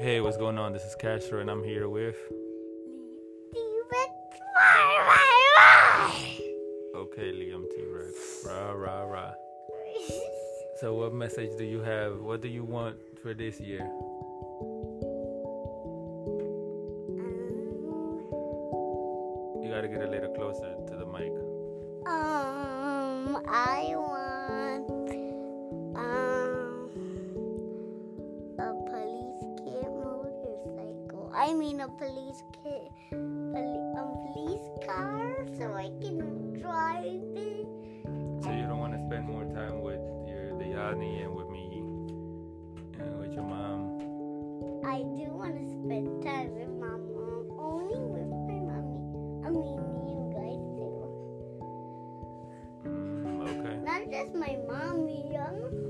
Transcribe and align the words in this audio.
Hey, 0.00 0.22
what's 0.22 0.38
going 0.38 0.56
on? 0.56 0.72
This 0.72 0.84
is 0.84 0.94
Castro, 0.94 1.42
and 1.42 1.50
I'm 1.50 1.62
here 1.62 1.86
with. 1.86 2.16
Okay, 6.96 7.32
Liam 7.32 7.68
T 7.68 7.84
Rex. 7.86 8.46
Rah, 8.46 8.70
rah, 8.70 9.02
rah. 9.02 9.32
So, 10.80 10.94
what 10.94 11.12
message 11.12 11.50
do 11.58 11.64
you 11.64 11.80
have? 11.80 12.18
What 12.22 12.40
do 12.40 12.48
you 12.48 12.64
want 12.64 12.96
for 13.22 13.34
this 13.34 13.60
year? 13.60 13.84
You 19.62 19.68
gotta 19.70 19.88
get 19.88 20.02
a 20.02 20.08
little 20.08 20.32
closer 20.32 20.76
to 20.88 20.96
the 20.96 21.04
mic. 21.04 21.30
Um, 22.06 23.42
I 23.46 23.92
want 23.96 24.99
I 31.40 31.54
mean 31.54 31.80
a 31.80 31.88
police 31.88 32.42
a 33.12 34.04
police 34.28 34.68
car, 34.86 35.46
so 35.56 35.72
I 35.72 35.88
can 35.98 36.52
drive 36.60 37.24
it. 37.34 37.66
So, 38.44 38.50
you 38.50 38.66
don't 38.68 38.78
want 38.78 38.92
to 38.92 39.00
spend 39.06 39.24
more 39.24 39.44
time 39.44 39.80
with 39.80 40.00
your 40.28 40.58
the 40.58 40.76
Yani 40.76 41.24
and 41.24 41.34
with 41.34 41.48
me 41.48 41.80
and 43.00 43.18
with 43.18 43.32
your 43.32 43.44
mom. 43.44 43.96
I 44.84 44.98
do 44.98 45.32
want 45.32 45.56
to 45.56 45.64
spend 45.64 46.22
time 46.22 46.52
with 46.52 46.68
my 46.76 47.00
mom, 47.08 47.48
only 47.58 48.04
with 48.04 48.28
my 48.44 48.60
mommy. 48.60 49.00
I 49.40 49.48
mean, 49.48 49.80
you 50.12 50.20
guys 50.36 50.60
too. 50.76 51.08
Mm, 52.84 53.48
okay. 53.48 53.76
Not 53.80 54.10
just 54.10 54.34
my 54.34 54.58
mommy. 54.68 55.38
I'm 55.38 55.89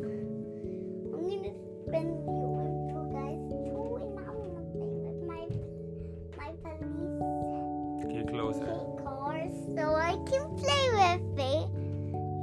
can 10.27 10.57
play 10.57 10.87
with 10.93 11.39
it. 11.39 11.69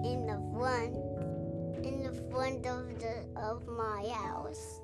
In 0.06 0.26
the 0.26 0.40
front 0.54 0.96
in 1.86 2.04
the 2.04 2.14
front 2.32 2.66
of 2.66 3.00
the 3.00 3.26
of 3.40 3.68
my 3.68 4.08
house. 4.24 4.82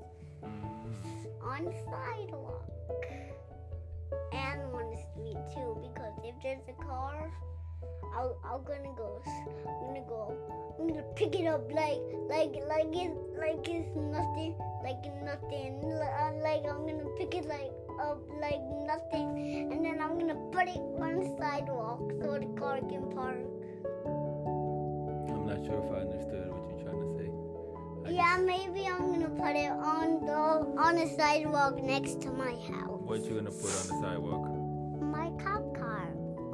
On 1.43 1.73
sidewalk. 1.85 2.69
And 4.31 4.61
on 4.73 4.91
the 4.91 4.97
street 5.11 5.37
too 5.53 5.77
because 5.81 6.13
if 6.23 6.35
there's 6.41 6.67
a 6.69 6.83
car 6.83 7.31
I'll, 8.15 8.37
I'm 8.45 8.63
gonna 8.63 8.93
go 8.95 9.21
I'm 9.25 9.87
gonna 9.87 10.05
go 10.07 10.35
I'm 10.79 10.87
gonna 10.87 11.03
pick 11.15 11.35
it 11.35 11.47
up 11.47 11.71
like 11.71 12.01
like 12.29 12.55
like 12.67 12.93
it's 12.93 13.17
like 13.37 13.67
it's 13.67 13.95
nothing 13.95 14.55
like 14.83 15.03
nothing 15.23 15.81
uh, 15.83 16.31
like 16.43 16.63
I'm 16.69 16.85
gonna 16.85 17.09
pick 17.17 17.35
it 17.35 17.45
like 17.45 17.71
up 17.99 18.19
like 18.41 18.61
nothing 18.85 19.69
and 19.71 19.85
then 19.85 20.01
I'm 20.01 20.17
gonna 20.19 20.35
put 20.51 20.67
it 20.67 20.77
on 20.99 21.15
the 21.19 21.35
sidewalk 21.39 22.01
so 22.21 22.37
the 22.39 22.47
car 22.59 22.79
can 22.79 23.09
park 23.11 23.37
I'm 25.29 25.45
not 25.47 25.65
sure 25.65 25.79
if 25.83 25.91
I 25.91 25.99
understood 26.01 26.49
what 26.51 26.63
you're 26.69 26.83
trying 26.83 27.01
to 27.01 27.09
say. 27.17 27.29
I 28.05 28.09
yeah 28.11 28.35
just- 28.35 28.45
maybe 28.45 28.87
I'm 28.87 29.11
gonna 29.11 29.29
put 29.29 29.55
it 29.55 29.71
on 29.71 30.25
the 30.25 30.81
on 30.81 30.95
the 30.95 31.07
sidewalk 31.07 31.81
next 31.83 32.21
to 32.21 32.31
my 32.31 32.51
house 32.71 33.01
What 33.03 33.23
you 33.25 33.35
gonna 33.35 33.51
put 33.51 33.71
on 33.79 33.87
the 33.87 33.99
sidewalk? 34.01 34.49
my 35.01 35.29
cop 35.43 35.75
car 35.77 36.07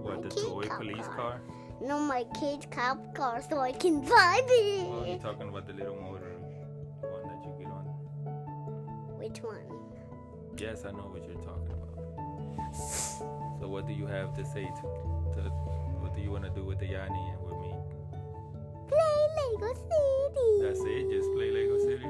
What, 0.04 0.22
the 0.24 0.30
toy 0.30 0.68
police 0.68 1.06
car. 1.08 1.16
car? 1.16 1.42
no 1.82 2.00
my 2.00 2.26
kid's 2.40 2.66
cop 2.72 3.14
car 3.16 3.42
so 3.48 3.60
I 3.60 3.72
can 3.72 4.02
drive 4.02 4.44
oh, 4.50 4.54
it. 4.54 4.88
Oh, 4.92 5.06
you're 5.08 5.18
talking 5.20 5.48
about 5.50 5.66
the 5.68 5.74
little 5.74 5.96
motor 5.96 6.36
one 7.02 7.24
that 7.24 7.40
you 7.46 7.54
get 7.58 7.68
on. 7.72 7.86
which 9.18 9.40
one 9.42 9.79
Yes, 10.60 10.84
I 10.86 10.92
know 10.92 11.08
what 11.08 11.24
you're 11.26 11.36
talking 11.36 11.72
about. 11.72 12.76
So, 12.76 13.70
what 13.70 13.88
do 13.88 13.94
you 13.94 14.06
have 14.06 14.34
to 14.36 14.44
say 14.44 14.66
to, 14.66 14.82
to 15.34 15.50
what 16.02 16.14
do 16.14 16.22
you 16.22 16.32
want 16.32 16.44
to 16.44 16.50
do 16.50 16.66
with 16.66 16.80
the 16.80 16.86
Yani 16.86 17.34
and 17.34 17.42
with 17.42 17.56
me? 17.62 17.74
play 18.90 19.20
Lego 19.40 19.74
City 19.74 20.62
That's 20.62 20.82
it. 20.82 21.10
Just 21.10 21.32
play 21.34 21.52
Lego 21.52 21.80
City. 21.80 22.04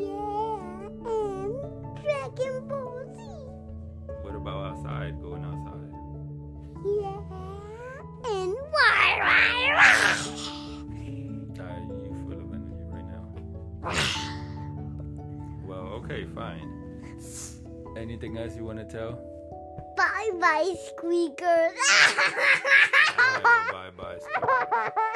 Yeah, 0.00 0.56
and 1.04 1.52
Dragon 2.02 2.66
Ball 2.66 3.04
Z. 3.12 3.20
What 4.22 4.36
about 4.36 4.72
outside? 4.72 5.20
Going 5.20 5.44
outside? 5.44 5.92
Yeah, 6.96 7.20
and 8.24 8.56
why, 8.72 9.20
why, 9.20 9.74
why? 9.76 10.32
Are 11.60 11.80
you 12.08 12.16
full 12.24 12.40
of 12.40 12.48
energy 12.54 12.84
right 12.88 13.06
now? 13.06 13.24
Well, 15.66 15.86
okay, 16.00 16.24
fine. 16.34 16.82
Anything 17.96 18.38
else 18.38 18.56
you 18.56 18.64
want 18.64 18.78
to 18.78 18.84
tell? 18.84 19.12
Bye 19.96 20.30
bye, 20.40 20.74
squeakers. 20.88 21.72
Bye 23.16 23.90
bye. 23.96 25.08